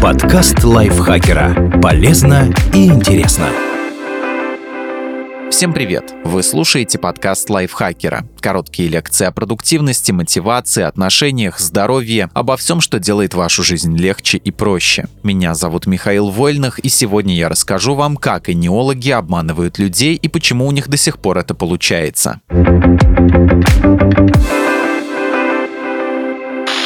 [0.00, 1.78] Подкаст лайфхакера.
[1.82, 3.48] Полезно и интересно.
[5.50, 6.14] Всем привет!
[6.24, 8.24] Вы слушаете подкаст лайфхакера.
[8.40, 14.50] Короткие лекции о продуктивности, мотивации, отношениях, здоровье, обо всем, что делает вашу жизнь легче и
[14.50, 15.06] проще.
[15.22, 20.66] Меня зовут Михаил Вольных, и сегодня я расскажу вам, как энеологи обманывают людей и почему
[20.66, 22.40] у них до сих пор это получается.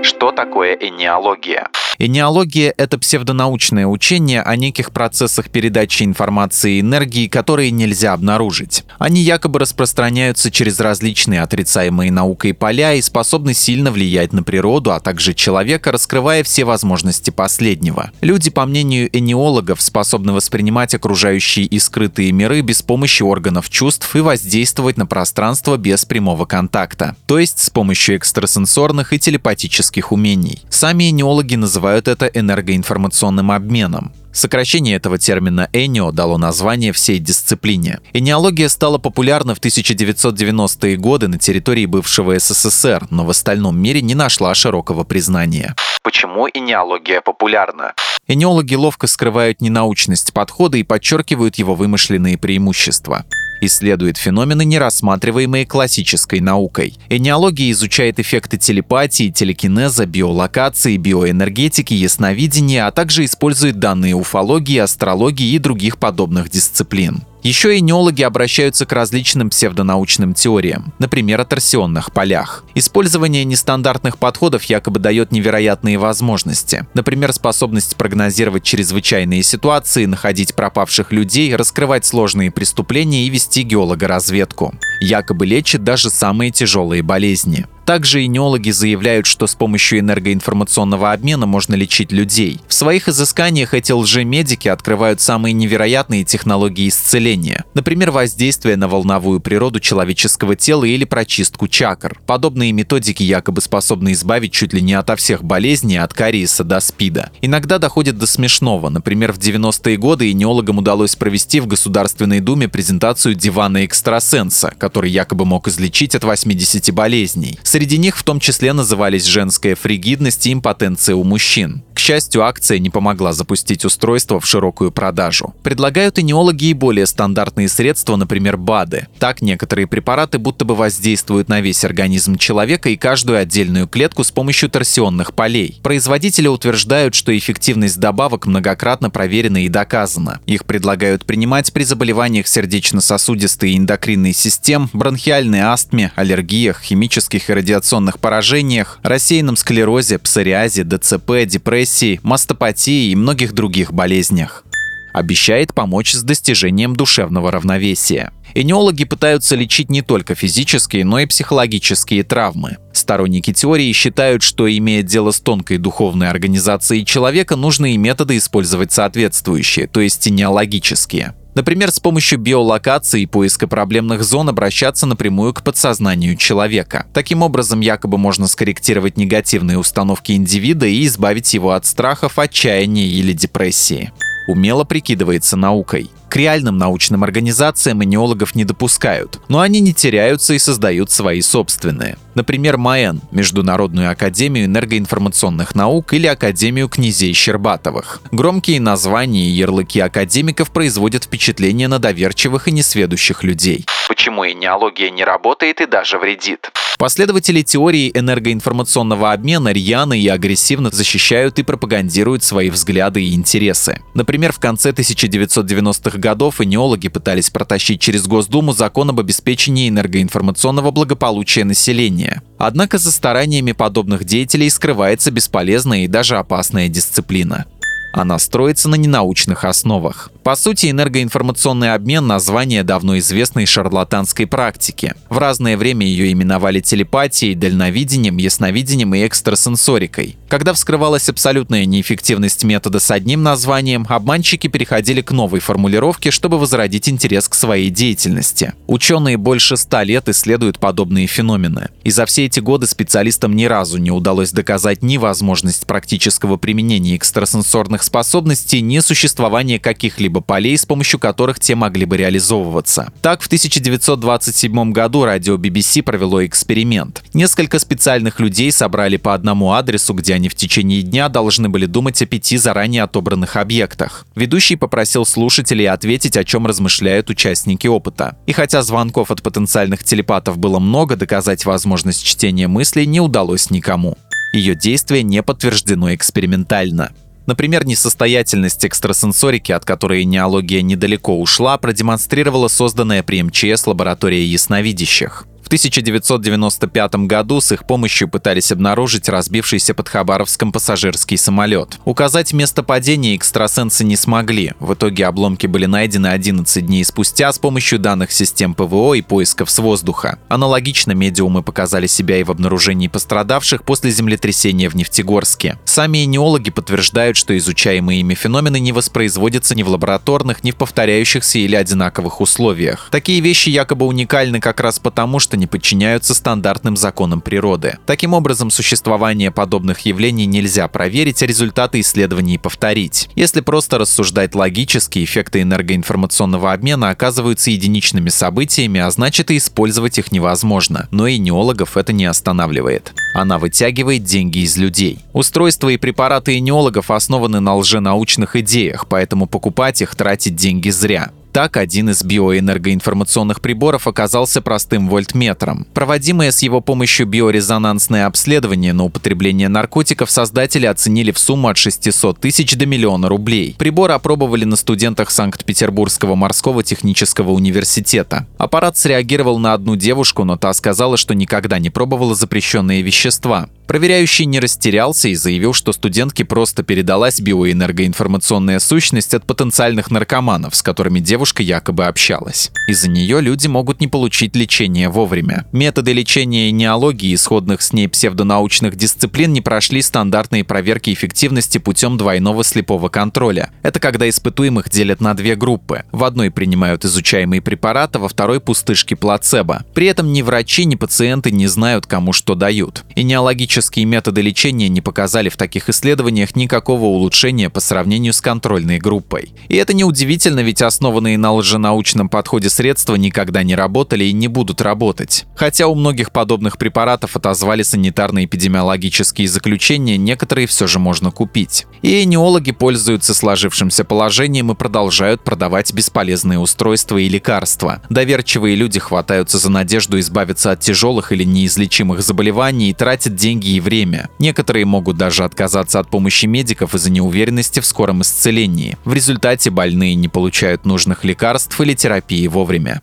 [0.00, 1.66] Что такое энеология?
[2.02, 8.84] Энеология— это псевдонаучное учение о неких процессах передачи информации и энергии, которые нельзя обнаружить.
[8.98, 15.00] Они якобы распространяются через различные отрицаемые наукой поля и способны сильно влиять на природу, а
[15.00, 18.12] также человека, раскрывая все возможности последнего.
[18.22, 24.20] Люди, по мнению энеологов, способны воспринимать окружающие и скрытые миры без помощи органов чувств и
[24.20, 30.62] воздействовать на пространство без прямого контакта, то есть с помощью экстрасенсорных и телепатических умений.
[30.70, 34.12] Сами энеологи называют называют это энергоинформационным обменом.
[34.32, 37.98] Сокращение этого термина «энио» дало название всей дисциплине.
[38.12, 44.14] Энеология стала популярна в 1990-е годы на территории бывшего СССР, но в остальном мире не
[44.14, 45.74] нашла широкого признания.
[46.04, 47.94] Почему энеология популярна?
[48.28, 53.24] Энеологи ловко скрывают ненаучность подхода и подчеркивают его вымышленные преимущества
[53.60, 56.94] исследует феномены, не рассматриваемые классической наукой.
[57.08, 65.58] Энеология изучает эффекты телепатии, телекинеза, биолокации, биоэнергетики, ясновидения, а также использует данные уфологии, астрологии и
[65.58, 67.22] других подобных дисциплин.
[67.42, 72.64] Еще и неологи обращаются к различным псевдонаучным теориям, например, о торсионных полях.
[72.74, 76.86] Использование нестандартных подходов якобы дает невероятные возможности.
[76.92, 84.74] Например, способность прогнозировать чрезвычайные ситуации, находить пропавших людей, раскрывать сложные преступления и вести геологоразведку.
[85.00, 87.66] Якобы лечит даже самые тяжелые болезни.
[87.90, 92.60] Также инеологи заявляют, что с помощью энергоинформационного обмена можно лечить людей.
[92.68, 97.64] В своих изысканиях эти лжемедики открывают самые невероятные технологии исцеления.
[97.74, 102.20] Например, воздействие на волновую природу человеческого тела или прочистку чакр.
[102.28, 107.32] Подобные методики якобы способны избавить чуть ли не ото всех болезней, от кариеса до СПИДа.
[107.42, 108.88] Иногда доходит до смешного.
[108.88, 115.44] Например, в 90-е годы инеологам удалось провести в Государственной Думе презентацию дивана экстрасенса, который якобы
[115.44, 117.58] мог излечить от 80 болезней.
[117.80, 121.82] Среди них в том числе назывались женская фригидность и импотенция у мужчин.
[122.00, 125.54] Счастью, акция не помогла запустить устройство в широкую продажу.
[125.62, 129.08] Предлагают и неологи и более стандартные средства, например, БАДы.
[129.18, 134.30] Так, некоторые препараты будто бы воздействуют на весь организм человека и каждую отдельную клетку с
[134.30, 135.78] помощью торсионных полей.
[135.82, 140.40] Производители утверждают, что эффективность добавок многократно проверена и доказана.
[140.46, 148.18] Их предлагают принимать при заболеваниях сердечно-сосудистой и эндокринной систем, бронхиальной астме, аллергиях, химических и радиационных
[148.20, 151.89] поражениях, рассеянном склерозе, псориазе, ДЦП, депрессии,
[152.22, 154.64] мастопатии и многих других болезнях.
[155.12, 158.32] Обещает помочь с достижением душевного равновесия.
[158.54, 162.78] Энеологи пытаются лечить не только физические, но и психологические травмы.
[162.92, 169.86] Сторонники теории считают, что, имея дело с тонкой духовной организацией человека, нужно методы использовать соответствующие,
[169.86, 171.34] то есть энеологические.
[171.54, 177.06] Например, с помощью биолокации и поиска проблемных зон обращаться напрямую к подсознанию человека.
[177.12, 183.32] Таким образом, якобы можно скорректировать негативные установки индивида и избавить его от страхов, отчаяния или
[183.32, 184.12] депрессии.
[184.46, 186.10] Умело прикидывается наукой.
[186.30, 192.18] К реальным научным организациям энеологов не допускают, но они не теряются и создают свои собственные.
[192.36, 198.20] Например, МАЭН– Международную академию энергоинформационных наук или Академию князей Щербатовых.
[198.30, 203.84] Громкие названия и ярлыки академиков производят впечатление на доверчивых и несведущих людей.
[204.06, 206.70] Почему энеология не работает и даже вредит?
[207.00, 214.02] Последователи теории энергоинформационного обмена рьяно и агрессивно защищают и пропагандируют свои взгляды и интересы.
[214.12, 221.64] Например, в конце 1990-х годов энеологи пытались протащить через Госдуму закон об обеспечении энергоинформационного благополучия
[221.64, 222.42] населения.
[222.58, 227.66] Однако за стараниями подобных деятелей скрывается бесполезная и даже опасная дисциплина.
[228.12, 230.30] Она строится на ненаучных основах.
[230.50, 235.14] По сути, энергоинформационный обмен– название давно известной шарлатанской практики.
[235.28, 240.38] В разное время ее именовали телепатией, дальновидением, ясновидением и экстрасенсорикой.
[240.48, 247.08] Когда вскрывалась абсолютная неэффективность метода с одним названием, обманщики переходили к новой формулировке, чтобы возродить
[247.08, 248.74] интерес к своей деятельности.
[248.88, 251.90] Ученые больше ста лет исследуют подобные феномены.
[252.02, 257.14] И за все эти годы специалистам ни разу не удалось доказать ни возможность практического применения
[257.14, 263.12] экстрасенсорных способностей, ни существование каких-либо каких-либо полей, с помощью которых те могли бы реализовываться.
[263.22, 267.22] Так, в 1927 году радио BBC провело эксперимент.
[267.34, 272.22] Несколько специальных людей собрали по одному адресу, где они в течение дня должны были думать
[272.22, 274.26] о пяти заранее отобранных объектах.
[274.34, 278.36] Ведущий попросил слушателей ответить, о чем размышляют участники опыта.
[278.46, 284.16] И хотя звонков от потенциальных телепатов было много, доказать возможность чтения мыслей не удалось никому.
[284.52, 287.10] Ее действие не подтверждено экспериментально.
[287.46, 295.46] Например, несостоятельность экстрасенсорики, от которой неология недалеко ушла, продемонстрировала созданная при МЧС лаборатория ясновидящих.
[295.70, 302.00] 1995 году с их помощью пытались обнаружить разбившийся под Хабаровском пассажирский самолет.
[302.04, 304.72] Указать место падения экстрасенсы не смогли.
[304.80, 309.70] В итоге обломки были найдены 11 дней спустя с помощью данных систем ПВО и поисков
[309.70, 310.40] с воздуха.
[310.48, 315.78] Аналогично медиумы показали себя и в обнаружении пострадавших после землетрясения в Нефтегорске.
[315.84, 321.60] Сами энеологи подтверждают, что изучаемые ими феномены не воспроизводятся ни в лабораторных, ни в повторяющихся
[321.60, 323.06] или одинаковых условиях.
[323.12, 327.98] Такие вещи якобы уникальны как раз потому, что не подчиняются стандартным законам природы.
[328.06, 333.28] Таким образом, существование подобных явлений нельзя проверить, а результаты исследований повторить.
[333.36, 340.32] Если просто рассуждать логически, эффекты энергоинформационного обмена оказываются единичными событиями, а значит и использовать их
[340.32, 341.08] невозможно.
[341.12, 343.12] Но и неологов это не останавливает.
[343.34, 345.20] Она вытягивает деньги из людей.
[345.32, 351.30] Устройства и препараты энеологов основаны на лженаучных идеях, поэтому покупать их тратить деньги зря.
[351.52, 355.86] Так, один из биоэнергоинформационных приборов оказался простым вольтметром.
[355.94, 362.38] Проводимое с его помощью биорезонансное обследование на употребление наркотиков создатели оценили в сумму от 600
[362.38, 363.74] тысяч до миллиона рублей.
[363.78, 368.46] Прибор опробовали на студентах Санкт-Петербургского морского технического университета.
[368.58, 373.68] Аппарат среагировал на одну девушку, но та сказала, что никогда не пробовала запрещенные вещества.
[373.90, 380.82] Проверяющий не растерялся и заявил, что студентке просто передалась биоэнергоинформационная сущность от потенциальных наркоманов, с
[380.82, 382.70] которыми девушка якобы общалась.
[382.86, 385.66] Из-за нее люди могут не получить лечение вовремя.
[385.72, 392.62] Методы лечения неологии исходных с ней псевдонаучных дисциплин не прошли стандартные проверки эффективности путем двойного
[392.62, 393.70] слепого контроля.
[393.82, 396.04] Это когда испытуемых делят на две группы.
[396.12, 399.84] В одной принимают изучаемые препараты, во второй пустышки плацебо.
[399.94, 403.02] При этом ни врачи, ни пациенты не знают, кому что дают.
[403.16, 408.42] И неологические Классические методы лечения не показали в таких исследованиях никакого улучшения по сравнению с
[408.42, 409.54] контрольной группой.
[409.68, 414.82] И это неудивительно, ведь основанные на лженаучном подходе средства никогда не работали и не будут
[414.82, 415.46] работать.
[415.56, 421.86] Хотя у многих подобных препаратов отозвали санитарно-эпидемиологические заключения, некоторые все же можно купить.
[422.02, 428.02] И энеологи пользуются сложившимся положением и продолжают продавать бесполезные устройства и лекарства.
[428.10, 433.34] Доверчивые люди хватаются за надежду избавиться от тяжелых или неизлечимых заболеваний и тратят
[433.70, 434.28] деньги и время.
[434.38, 438.96] Некоторые могут даже отказаться от помощи медиков из-за неуверенности в скором исцелении.
[439.04, 443.02] В результате больные не получают нужных лекарств или терапии вовремя.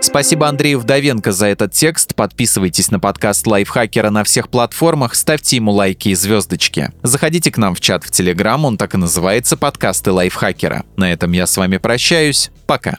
[0.00, 2.14] Спасибо Андрею Вдовенко за этот текст.
[2.14, 6.90] Подписывайтесь на подкаст Лайфхакера на всех платформах, ставьте ему лайки и звездочки.
[7.02, 10.84] Заходите к нам в чат в Телеграм, он так и называется «Подкасты Лайфхакера».
[10.98, 12.50] На этом я с вами прощаюсь.
[12.66, 12.98] Пока.